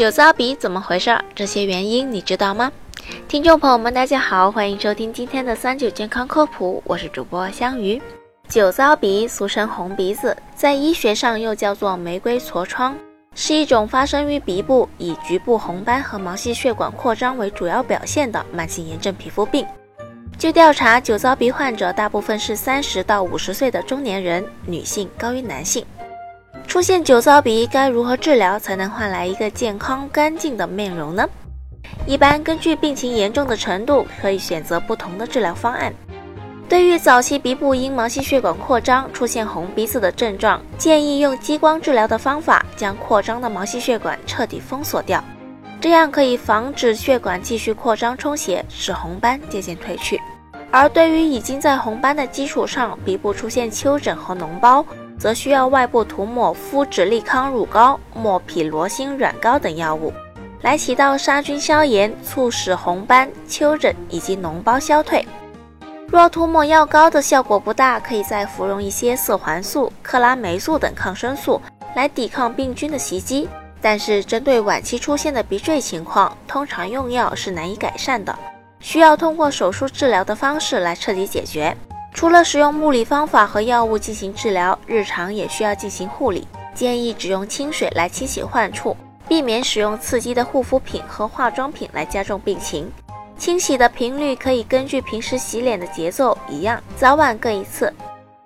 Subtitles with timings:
[0.00, 1.14] 酒糟鼻怎么回事？
[1.34, 2.72] 这些原因你知道吗？
[3.28, 8.00] 听众朋友们，大家好，欢迎收听今天的三九健康科普，我是主播香鱼。
[8.48, 12.96] 酒糟鼻俗称红鼻子，在医学上又叫做玫瑰痤疮，
[13.34, 19.66] 是一种发生于鼻部，以局部红斑和毛细血管扩张为主要表现的慢性炎症皮肤病。
[20.38, 25.84] 据调查，酒糟鼻患者大部分是三十到五十岁的中年人，女性高于男性。
[26.70, 31.28] 出现酒糟鼻该如何治疗才能换来一个健康干净的面容呢？
[32.06, 35.92] 一般根据病情严重的程度，可以选择不同的治疗方案。
[36.68, 45.22] 对于早期鼻部因毛细血管扩张出现红鼻子的症状，建议用激光治疗的方法将扩张的毛细血管彻底封锁掉，
[45.80, 50.20] 这样可以防止血管继续扩张充血，使红斑渐渐褪去。
[50.70, 54.86] 而对于已经在红斑的基础上鼻部出现丘疹和脓包，
[55.20, 60.10] 则需要外部涂抹肤脂利康乳膏、莫匹罗星软膏等药物，
[60.62, 65.24] 来起到杀菌消炎、促使红斑、丘疹以及脓包消退。
[66.08, 71.60] 若涂抹药膏的效果不大，可以再服用一些色环素、克拉霉素等抗生素
[71.94, 73.46] 来抵抗病菌的袭击。
[73.82, 78.36] 但是，针对晚期出现的鼻坠情况，通常用药是难以改善的，
[78.80, 81.76] 需要通过手术治疗的方式来彻底解决。
[82.12, 86.46] 除了使用物理方法和药物进行治疗，日常也需要进行护理。
[86.74, 88.96] 建议只用清水来清洗患处，
[89.28, 92.90] 避免使用刺激的护肤品和化妆品来加重病情。
[93.36, 97.92] 清洗的频率可以根据平时洗脸的节奏一样，早晚各一次。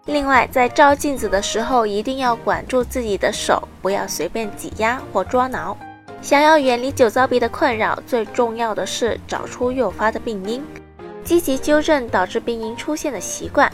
[0.07, 5.77] 另外，在照镜子的时候一定要管住自己的手，不要随便挤压或抓挠。
[6.23, 10.65] 想要远离酒糟鼻的困扰，最重要的是找出诱发的病因。
[11.25, 13.72] 积极纠正导致病因出现的习惯，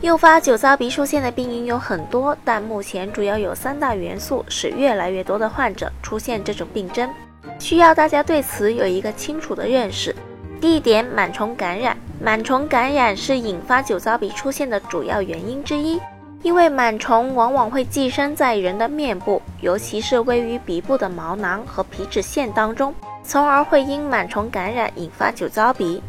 [0.00, 7.10] 诱发酒糟鼻出现的病因有很多，但目前主要有三大元素使越来越多的患者出现这种病症，
[7.58, 10.14] 需要大家对此有一个清楚的认识。
[10.60, 16.00] 第一点，螨虫感染，螨虫感染是引发酒糟鼻出现的主要原因之一，
[16.42, 22.94] 因为螨虫往往会寄生在人的面部，尤其是位于鼻部的毛囊和皮脂腺当中，
[23.24, 26.00] 从而会因螨虫感染引发酒糟鼻。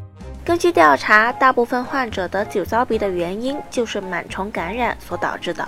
[0.49, 5.63] 根据调查，大部分患者得酒糟鼻的原因就是螨虫感染所导致的，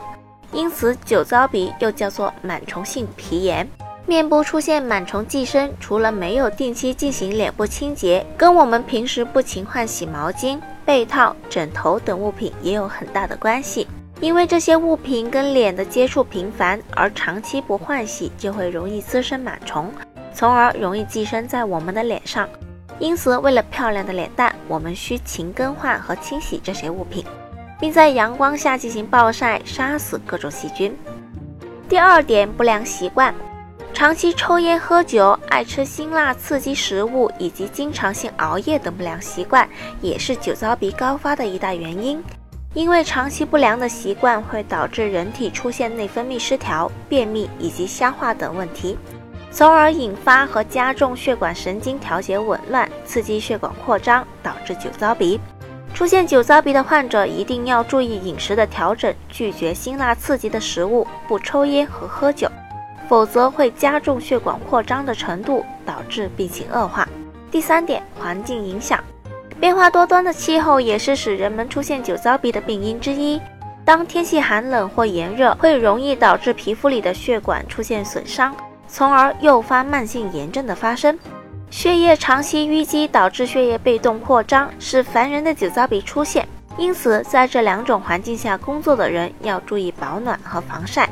[0.52, 3.70] 因此酒糟鼻又叫做螨虫性皮炎。
[4.08, 13.88] 面部出现螨虫寄生，除了没有定期进行脸部清洁，跟我们平时不勤换洗毛巾、被套、枕头等物品也有很大的关系。
[14.20, 19.94] 因为这些物品跟脸的接触频繁，而长期不换洗，就会容易滋生螨虫，
[20.34, 22.50] 从而容易寄生在我们的脸上。
[23.02, 27.26] 因此，为了漂亮的脸蛋，我们需勤更换和清洗这些物品，
[27.80, 30.96] 并在阳光下进行暴晒，杀死各种细菌。
[31.90, 33.34] 第二点，不良习惯，
[33.92, 39.68] 长期抽烟、喝酒、爱吃辛辣刺激食物以及经常性熬夜等不良习惯，
[40.00, 42.24] 也是酒糟鼻高发的一大原因。
[42.76, 48.96] 因为长期不良的习惯会导致人体出现内分泌失调、便秘以及消化等问题。
[49.54, 55.38] 从而引发和加重血管神经调节紊乱，刺激血管扩张，导致酒糟鼻。
[55.94, 62.48] 出现酒糟鼻的患者一定要注意饮食的调整，拒绝辛辣刺激的食物，不抽烟和喝酒，
[63.10, 67.06] 否则会加重血管扩张的程度，导致病情恶化。
[67.52, 69.04] 第三点，环境影响，
[69.60, 73.42] 变化多端的气候也是使人们出现酒糟鼻的病因之一。
[73.84, 78.56] 当天气寒冷或炎热，会容易导致皮肤里的血管出现损伤。
[78.88, 81.18] 从而诱发慢性炎症的发生，
[81.72, 86.46] 血液长期淤积导致血液被动扩张，使烦人的酒糟鼻出现。
[86.78, 91.10] 因此，在这两种环境下工作的人要注意保暖和防晒，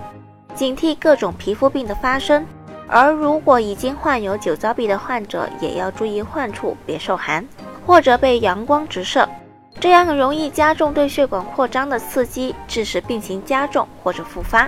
[0.53, 2.45] 警惕各种皮肤病的发生。
[2.87, 7.45] 而如果已经患有酒糟鼻的患者，也要注意患处别受寒，
[7.85, 9.27] 或者被阳光直射，
[9.79, 14.67] 这样容易加重对血管扩张的刺激，致使病情加重或者复发。